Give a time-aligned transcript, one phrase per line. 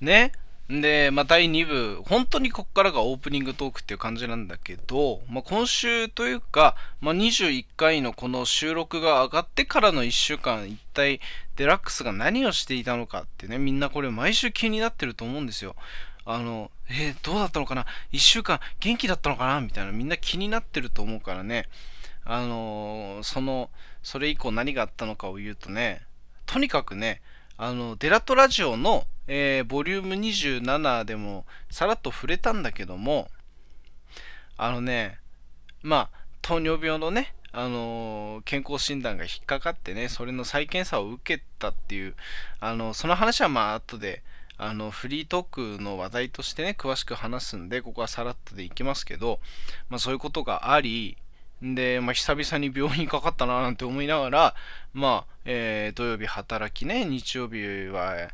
[0.00, 0.32] ね。
[0.68, 11.20] で、まあ、第2部、本当にこっからがオープニングトークっていう感じなんだけど、まあ、今週というか、まあ、21回のこの収録が上がってからの1週間、一体
[11.54, 15.76] デラックスが何をしていたのかってね、みんなこれ毎週気になってると思うんですよ。
[16.24, 19.60] あの、えー、どうだったのかな ?1 週間元気だったのかな？
[19.60, 21.68] みたいなみんな気になってると思うからね。
[22.24, 23.70] あのー、その、
[24.02, 26.02] それ以降何があったのかを言うとね、
[26.44, 27.22] とにかくね、
[27.58, 33.28] あの、デラトラジオのえー、ボリューム27でもさらっと触れたんだけども、
[34.56, 35.18] あのね、
[35.82, 42.14] まあ、糖尿病のね、あのー、健康診断が引っかかってね、それの再検査を受けたっていう、
[42.60, 44.22] あのその話はまあ後で、
[44.58, 49.40] あのフリートークの話題としてね、詳しく話すんで、ここはさらっとでいきますけど、
[49.88, 51.16] まあそういうことがあり、
[51.62, 54.54] で、まあ、久々に病院かかったななんて思いながら、
[54.92, 58.28] まあ、えー、土曜日働きね、日曜日は、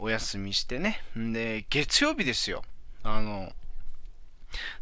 [0.00, 1.02] お休みしてね。
[1.14, 2.64] で、月曜日ですよ。
[3.02, 3.52] あの、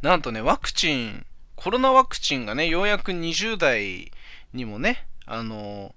[0.01, 4.13] なんとね、ワクチン、コロナワクチンがね、ようやく20代
[4.55, 5.95] にもね、あの、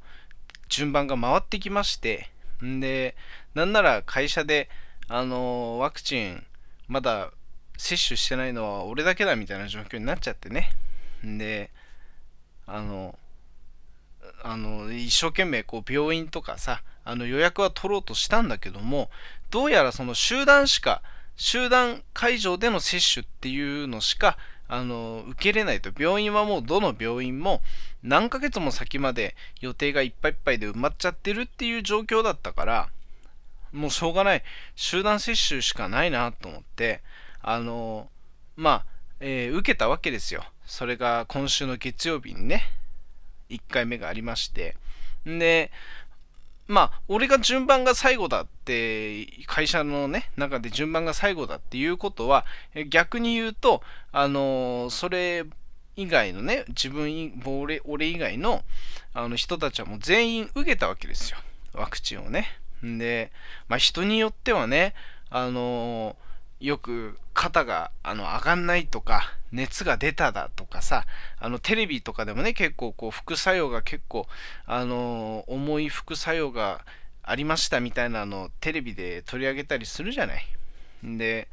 [0.70, 2.30] 順番が回ってきまして、
[2.66, 3.16] んで、
[3.54, 4.70] なんなら会社で、
[5.08, 6.44] あの、ワクチン、
[6.88, 7.32] まだ
[7.78, 10.72] 接種してないのは俺だけだみたいな状況になっちゃってね。
[11.24, 11.70] で、
[12.68, 13.18] あの、
[14.44, 19.10] あの一生懸命こう病院とかさあの予約は取ろうとしたんだけども
[19.50, 21.02] どうやらその集団しか
[21.36, 25.92] 集団会場での接種っていうのしかあの受けれないと。
[25.98, 27.62] 病院はもうどの病院も
[28.04, 32.90] 何ヶ月も先まで予定がいっぱいいっぱいで埋まっちゃってるっていう状況だったから
[33.74, 34.44] もうしょうがない。
[34.76, 37.02] 集団接種しかないなと思って
[37.42, 38.10] あの
[38.56, 38.86] まあ、
[39.20, 40.46] えー、受けたわけですよ。
[40.66, 42.64] それが今週の月曜日にね
[43.50, 44.76] 1回目がありまして、
[45.26, 45.72] で、
[46.68, 52.46] まあ、俺が順番が最後だって、会社のね、中で順番が最後だっていうことは、
[52.90, 55.44] 逆に言うと、あのそれ
[55.98, 58.64] 以外のね、自分、俺俺以外の
[59.14, 61.38] あの人たちはもう全員受けたわけですよ。
[61.74, 62.48] ワクチンをね。
[62.82, 63.32] で、
[63.68, 64.94] まあ、人によってはね、
[65.30, 66.16] あの
[66.62, 71.06] よく肩があの上がんないとか、熱が出ただとかさ、
[71.40, 74.28] あのテレビとかでもね、結構こう副作用が結構、
[74.68, 76.86] あの、重い副作用が
[77.24, 80.46] ありましたみたいなのをテレビで取り上げたりするじゃない。
[81.04, 81.48] で、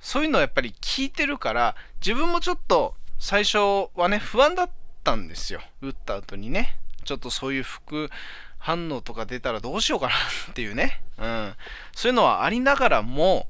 [0.00, 3.58] そういうのをやっぱり聞いてるから、自分もちょっと最初
[3.94, 4.70] はね、不安だっ
[5.04, 5.60] たんですよ。
[5.82, 6.78] 打った後にね。
[7.04, 8.10] ちょっとそういう副
[8.58, 10.12] 反応とか出たらどうしようかな
[10.50, 11.02] っていうね。
[11.18, 11.54] うん。
[11.94, 13.46] そういうのはありながらも、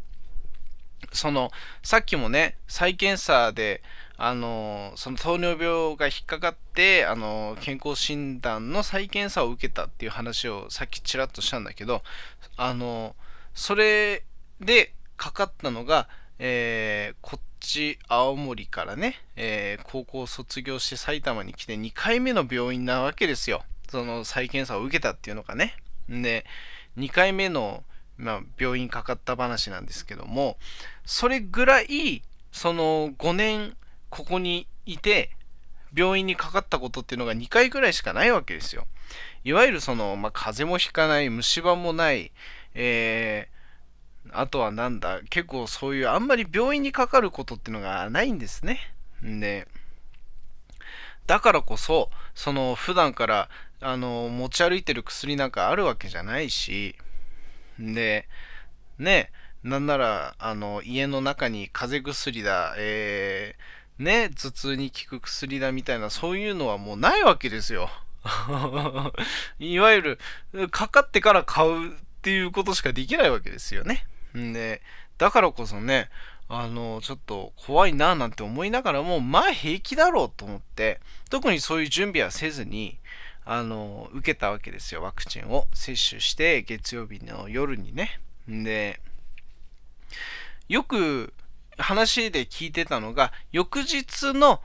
[1.13, 1.51] その
[1.83, 3.83] さっきもね再検査で
[4.17, 12.03] あのその糖尿病が引っかかってあの健康診断の再検査を受けたっていう話をさっきちらっとしたんだけど
[12.57, 13.15] あの
[13.55, 14.25] それ
[14.61, 16.09] でかかったのが、
[16.39, 23.63] えー、こっち青森からね、えー、高校卒業して埼玉に来て2回目の病院なわけですよ。
[23.89, 25.77] その再検査を受けたっていうのがね。
[26.09, 26.45] で
[26.97, 27.85] 2回目の
[28.19, 30.59] まあ、病院かかった話なんですけども、
[31.05, 33.77] それぐらい、その5年
[34.11, 35.31] ここにいて、
[35.95, 38.87] 病院にかかったことっていうのが2回ぐらいしかないわけですよ。
[39.45, 42.33] いわゆるその、まあ、風邪もひかない、虫歯もない、
[42.75, 48.93] えー、あとはなんだ、結構そういうあんまり病院にかかることっていうのがないんですね。
[49.23, 49.69] で、
[51.27, 53.49] だからこそ、その普段から
[53.81, 56.97] あの持ち歩いてる薬なんかあるわけじゃないし、
[57.79, 58.29] で、
[58.99, 59.31] ね、
[59.63, 67.91] なんなら、あの、家の中に風邪薬だ、えー、ね、頭痛に効く薬だみたいな、そういうのはもうないわけですよ。
[69.59, 70.19] いわゆ
[70.53, 74.07] る、かかってから買うっていうことしかできないわけですよね。
[74.35, 74.83] で、
[75.19, 76.09] だからこそね、
[76.49, 81.01] あの、ちょっと怖いななんて思いながらも、まあ平気だろうと思って、
[81.31, 82.99] 特にそういう準備はせずに、
[83.51, 88.21] あの、受けたわけですよ、ワクチンを接種して、月曜日の夜にね。
[88.47, 89.01] で、
[90.69, 91.33] よく
[91.79, 94.61] 話で聞いてたのが、翌日の、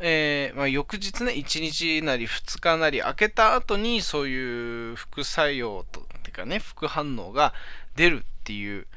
[0.00, 7.54] えー、まあ、翌日ね、1日なり2日なり開けた後にそういう副作用と、てかね、副反応が
[7.94, 8.88] 出るっていう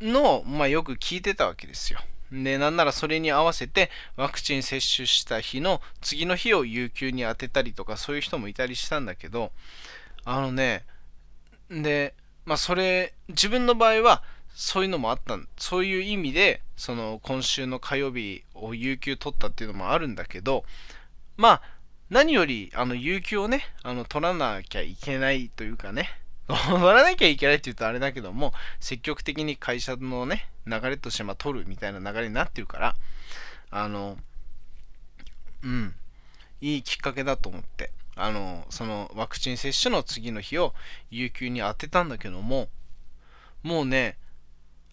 [0.00, 2.00] のを、まあ、よく聞いてたわけですよ。
[2.42, 9.52] で、なんならそれに合わせてワクチン接種した日の次の日を有給に当てたりとかそういう人もいたりしたんだけど、
[10.24, 10.84] あのね、
[11.70, 12.14] で、
[12.44, 14.22] まあそれ、自分の場合は
[14.54, 20.64] そういうのもあったそういう意味で、その今週の火曜日を有給取ったっていうのもあるんだけど、
[21.36, 21.62] まあ
[22.10, 26.10] 何よりあの有給をね、あの取らなきゃいけないというかね、
[26.48, 32.96] 乗らなきゃいけないって言うとあれだけども、積極的に会社のね、流れとしてまあ取るみたいな流れになってるから、
[33.70, 34.18] あの、
[35.62, 35.94] うん、
[36.60, 40.74] いいきっかけだと思って、あの、そのワクチン接種の次の日を
[41.10, 42.68] 有給に当てたんだけども、
[43.62, 44.18] もうね、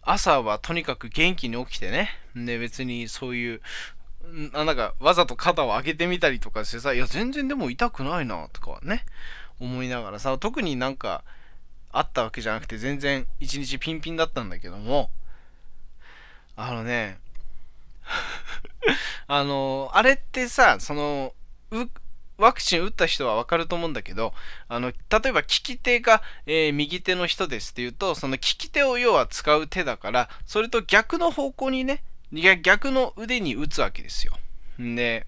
[0.02, 3.62] 朝はとにかく元気に起きてね、で別にそういう、
[4.54, 9.06] なんかわざと肩を上げてみたりとかしてさ、いや全然でも痛くないなとかね、
[9.60, 11.24] 思いながらさ、特になんか
[11.94, 15.10] あったわけじゃなくて全然一日ピンピンだったんだけども、
[16.56, 17.20] あのね、
[19.28, 21.34] あの、あれってさ、その、
[22.38, 24.34] ワクチン打った人はわかると思うんだけど、
[24.68, 32.04] あの、例えば利き手が、えー、右手の人ですっていうと、その利き手を要は使う手だから、それと逆の方向にね、
[32.62, 34.34] 逆の腕に打つわけですよ。
[34.80, 35.28] で、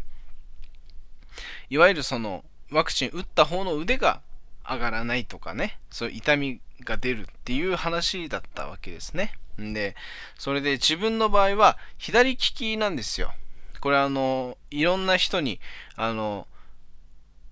[1.70, 4.22] いわゆるその、ワクチン打った方の腕が
[4.68, 9.34] 上がらないとかね、そういう痛みが出るっていう話だったわけですね。
[9.58, 9.96] で、
[10.38, 13.34] それで自分の場合は左利きなんですよ。
[13.80, 15.60] これあの、いろんな人に、
[15.96, 16.48] あの、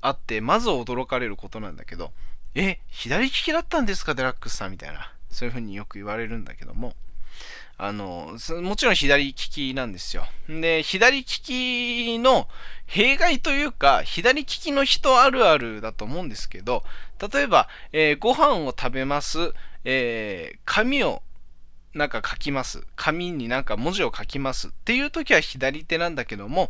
[0.02, 2.12] 会って、まず驚かれることなんだけど、
[2.56, 5.14] え、左利きだったんですか、デラックスさんみたいな。
[5.30, 6.96] そういうふうによく言われるんだけども、
[7.78, 10.28] あの、もちろん左利きなんですよ。
[10.48, 12.48] で、左利きの
[12.86, 16.84] 弊害というか、左利きの人あるあるだと思うんですけど、
[17.34, 21.24] 例えば、えー、ご飯を食べます、えー、紙を
[21.94, 22.86] なんか書きます。
[22.96, 26.70] 紙になんか文字を書きますっていう時は左手なんだけども、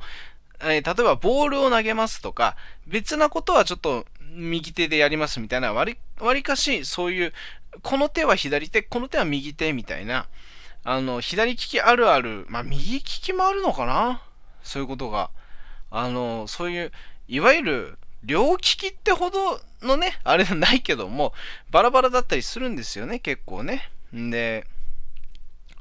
[0.61, 2.55] えー、例えばボールを投げますとか、
[2.87, 5.97] 別なことはちょっと右手でやりますみたいな、割
[6.33, 7.33] りかし、そういう、
[7.81, 10.27] この手は左手、この手は右手みたいな、
[10.83, 14.21] あの、左利きあるある、まあ、右利きもあるのかな？
[14.63, 15.29] そういうことが。
[15.89, 16.91] あの、そういう、
[17.27, 21.33] いわゆる、両利きってほどのね、あれじゃないけども、
[21.71, 23.89] バラバラだったりするんですよね、結構ね。
[24.15, 24.67] んで、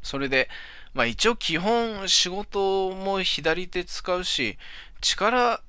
[0.02, 0.48] それで、
[0.94, 4.58] まあ一応基本仕事も左手使うし、
[5.00, 5.60] 力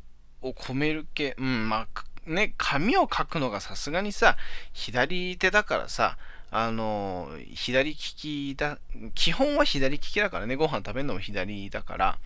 [0.41, 4.37] を込める系、うん、まあね、紙を書くのがさすがにさ、
[4.73, 6.17] 左手だからさ、
[6.51, 8.77] あの、左利きだ、
[9.15, 12.17] 基本は左利きだからね、ご飯食べるのも左だから。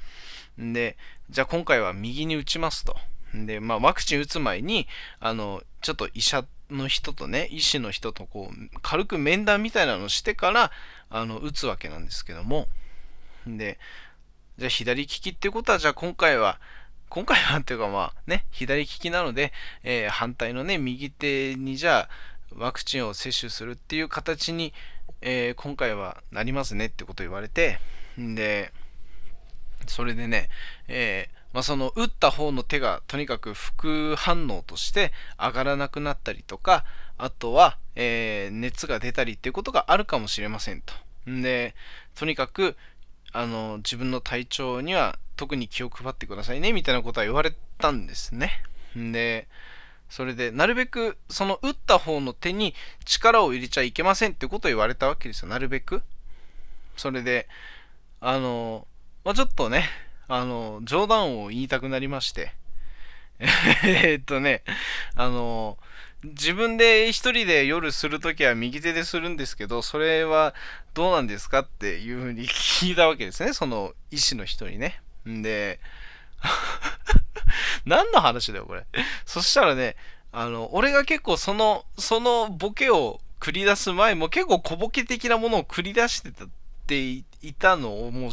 [0.59, 0.97] んで、
[1.29, 2.95] じゃあ今回は右に打ちますと。
[3.33, 4.87] で、まあ、ワクチン打つ前に、
[5.19, 10.71] あの、ちょっと医者の人とね、医師の人とこう、軽く面談みたいなのをしてから、
[11.09, 12.67] あの、打つわけなんですけども。
[13.45, 13.77] で、
[14.57, 16.59] じゃあ左利きってことは、じゃあ今回は、
[17.09, 19.53] 今回はっていうかまあね、左利きなので、
[19.83, 22.09] えー、反対のね、右手にじゃあ、
[22.57, 24.73] ワクチンを接種するっていう形に、
[25.21, 27.79] えー、今回はなりますねってこと言われて、
[28.17, 28.71] で、
[29.87, 30.49] それでね、
[30.87, 36.85] えー、まあ、その打った方の手がとにかく副反応として上がらなくなったりとか、
[37.17, 40.93] あとは、えー、熱が出たりっていうことがあるかもしれませんと。
[41.29, 41.75] んで、
[42.15, 42.75] とにかく、
[43.31, 48.51] あの、自分の体調には特に気を配ってくださいね、みたいなことは言われたんですね。
[48.95, 49.47] で、
[50.09, 52.73] それで、なるべく、その打った方の手に
[53.05, 55.49] 力を入れちゃいけませんってことを言われたわけですよ。
[55.49, 56.03] なるべく。
[56.95, 57.47] それで、
[58.21, 58.87] あの、
[59.23, 59.89] まあ、ちょっとね、
[60.27, 62.53] あの、冗談を言いたくなりまして。
[63.83, 64.63] えっとね、
[65.15, 65.77] あの、
[66.23, 70.55] 自分で一人で夜するときは右手でするんですけど、それは
[70.93, 73.53] どうなんですかっていうふうに聞いたわけですね。
[73.53, 75.01] その医師の人にね。
[75.27, 75.79] んで、
[77.85, 78.85] 何の話だよ、これ。
[79.25, 79.95] そしたらね、
[80.31, 86.47] あの、俺が結構その、そのボケを繰り出す前も結構小ボケ的なものを繰り出してたっ
[86.87, 87.23] てい
[87.57, 88.31] たのをもう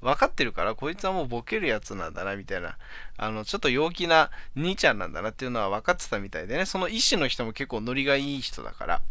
[0.00, 2.76] 分かってるから、こいつはもうボケるやつなんだな、みたいな。
[3.16, 9.02] あの、ちょっと陽気な兄ちゃんなんだなっていうのは分かってたみたいでね、その医師の人も結構ノリがいい人だから、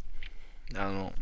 [0.76, 1.14] あの、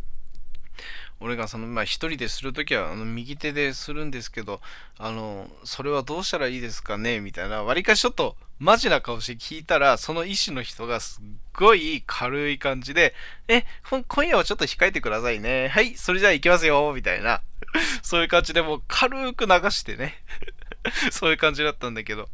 [1.20, 4.62] 俺がその、まあ一人でするときは、あの、右手でするんですけど、
[4.98, 7.20] あの、それはどうしたらいいですかね？
[7.20, 13.14] みたいな、わりかしちょっと、マジな顔して聞いたら、その医師の人がすっごい軽い感じで、
[13.48, 13.66] え、
[14.08, 15.68] 今夜はちょっと控えてくださいね。
[15.70, 17.42] はい、それじゃあ行きますよ、みたいな。
[18.02, 20.24] そういう感じでもう軽く流してね。
[21.12, 22.30] そういう感じだったんだけど。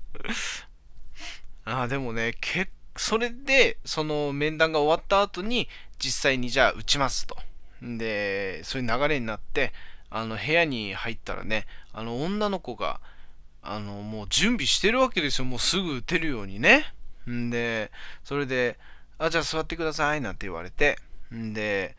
[1.65, 5.67] ああ、でもね、けそれで、その面談が終わった後に、
[5.99, 7.37] 実際にじゃあ打ちますと。
[7.83, 9.73] で、そういう流れになって、
[10.09, 13.01] あの、部屋に入ったらね、あの、女の子が、
[13.61, 15.45] あの、もう準備してるわけですよ。
[15.45, 16.93] もうすぐ打てるようにね。
[17.29, 17.91] んで、
[18.23, 18.77] それで、
[19.17, 20.97] あ、じゃあ座ってください、なんて言われて、
[21.33, 21.95] んで、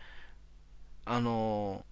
[1.07, 1.85] あの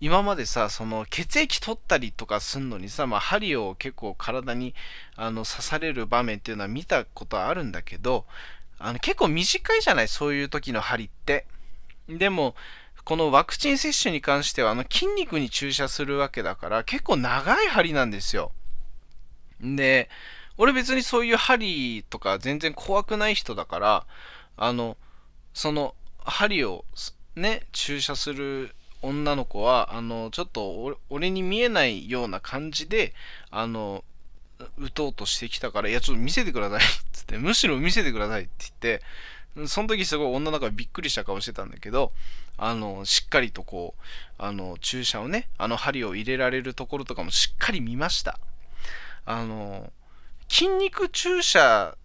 [0.00, 4.74] 今までさ、その血液取ったりとかすんのにさ、まあ、針を結構体に
[5.16, 8.26] あの刺される場面っていうのは見たことはあるんだけど、
[8.78, 11.46] あの結構短いじゃない、そういう時の針って。
[12.08, 12.54] でも、
[13.04, 18.52] このワクチン接種に関しては、あの筋肉に注射するわけだから、結構長い針なんですよ。
[19.60, 20.08] で、
[20.56, 24.06] 俺別にそういう針とか全然怖くない人だから、
[24.56, 24.96] あの、
[25.52, 26.84] その針を
[27.36, 33.12] ね、注射する女の子は、あの、ちょっと俺に見えないような感じで、
[33.50, 34.04] あの、
[34.78, 36.82] 打とうとしてきたから、いや、ちょっと見せてくださいっ
[37.12, 39.02] つって、むしろ見せてくださいって言って、
[39.66, 42.12] その時すごい女の子がびっくりした顔してたんだけど、
[42.56, 44.02] あの、しっかりとこう、
[44.38, 48.38] あの、注射をね、あの針を入れられるところとかもしっかり見ました。
[49.24, 49.92] あの、
[50.48, 51.96] 筋肉注射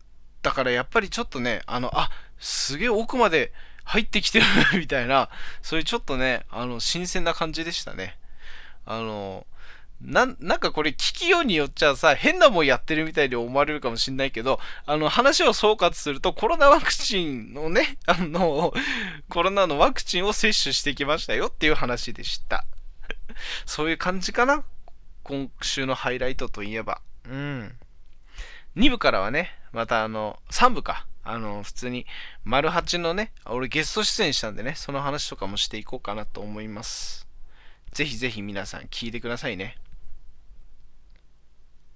[0.41, 3.51] だからやっぱりちょっとね、あの、あ、すげえ奥まで
[3.83, 4.45] 入ってきてる
[4.77, 5.29] みたいな、
[5.61, 8.17] そういうちょっとね、あの、新鮮な感じでしたね。
[8.85, 9.45] あの、
[10.01, 18.73] ななんかこれ聞きようによっちゃさ、変なもんやってるみたいに思われるかもしんないけど、あの話を総括すると、コロナワクチンのね、 あの、
[19.27, 22.65] コロナのワクチンを接種してきましたよっていう話でした。
[23.65, 24.63] そういう感じかな？
[25.23, 27.01] 今週のハイライトといえば。
[27.25, 27.77] うん。
[28.77, 31.05] 2部からはね、またあの、3部か。
[31.23, 32.07] あの、普通に、
[32.43, 37.27] 丸八のね、俺ゲスト出演したんでね、その話とかもしていこうかなと思います。
[37.91, 39.77] ぜひぜひ皆さん聞いてくださいね。